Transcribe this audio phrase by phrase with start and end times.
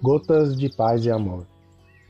[0.00, 1.44] Gotas de Paz e Amor.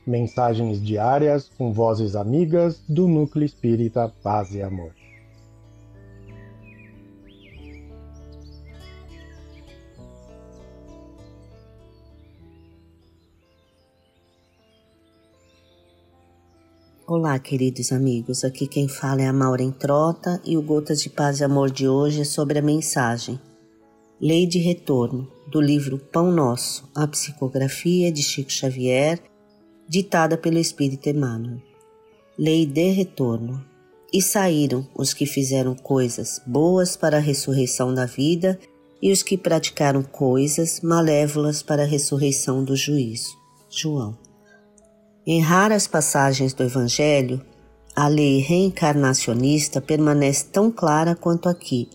[0.05, 4.91] Mensagens diárias com vozes amigas do Núcleo Espírita Paz e Amor.
[17.07, 18.43] Olá, queridos amigos.
[18.43, 21.87] Aqui quem fala é a Maureen Trota e o Gotas de Paz e Amor de
[21.87, 23.39] hoje é sobre a mensagem
[24.21, 29.17] Lei de Retorno, do livro Pão Nosso, a psicografia de Chico Xavier,
[29.87, 31.61] ditada pelo Espírito Emmanuel.
[32.37, 33.63] Lei de Retorno.
[34.11, 38.59] E saíram os que fizeram coisas boas para a ressurreição da vida
[39.01, 43.37] e os que praticaram coisas malévolas para a ressurreição do juízo.
[43.69, 44.17] João.
[45.25, 47.41] Em raras passagens do Evangelho,
[47.95, 51.87] a lei reencarnacionista permanece tão clara quanto aqui,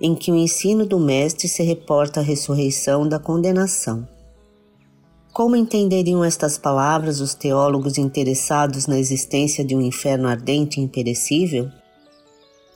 [0.00, 4.06] em que o ensino do Mestre se reporta à ressurreição da condenação.
[5.32, 11.70] Como entenderiam estas palavras os teólogos interessados na existência de um inferno ardente e imperecível?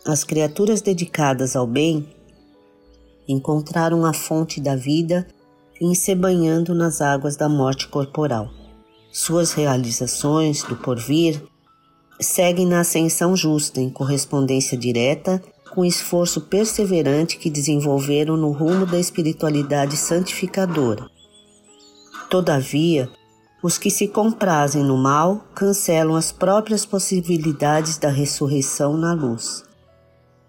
[0.04, 2.06] As criaturas dedicadas ao bem
[3.28, 5.26] encontraram a fonte da vida
[5.80, 8.50] em se banhando nas águas da morte corporal.
[9.12, 11.42] Suas realizações do porvir
[12.20, 18.84] seguem na ascensão justa em correspondência direta com o esforço perseverante que desenvolveram no rumo
[18.84, 21.08] da espiritualidade santificadora.
[22.28, 23.10] Todavia,
[23.62, 29.64] os que se comprazem no mal cancelam as próprias possibilidades da ressurreição na luz.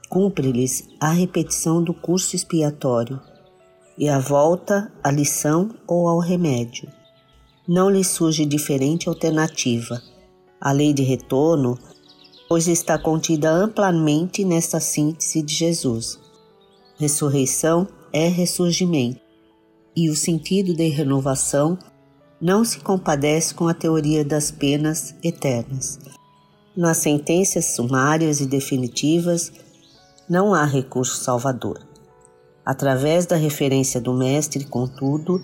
[0.10, 3.20] Cumpre-lhes a repetição do curso expiatório
[3.98, 6.90] e a volta à lição ou ao remédio
[7.68, 10.02] não lhe surge diferente alternativa.
[10.60, 11.78] A lei de retorno,
[12.48, 16.20] pois está contida amplamente nesta síntese de Jesus.
[16.98, 19.20] Ressurreição é ressurgimento,
[19.96, 21.78] e o sentido de renovação
[22.40, 26.00] não se compadece com a teoria das penas eternas.
[26.76, 29.52] Nas sentenças sumárias e definitivas,
[30.30, 31.80] não há recurso salvador.
[32.66, 35.42] Através da referência do Mestre, contudo,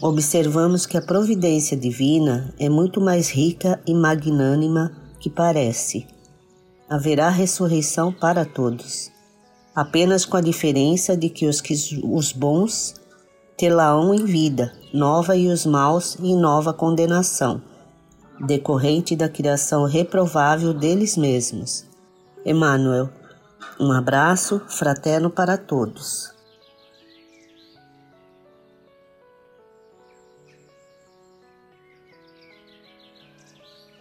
[0.00, 6.06] observamos que a providência divina é muito mais rica e magnânima que parece.
[6.90, 9.10] Haverá ressurreição para todos,
[9.74, 12.94] apenas com a diferença de que os, que, os bons
[13.58, 17.60] tê-la-ão em vida nova e os maus em nova condenação,
[18.40, 21.84] decorrente da criação reprovável deles mesmos.
[22.46, 23.10] Emmanuel,
[23.78, 26.37] um abraço fraterno para todos.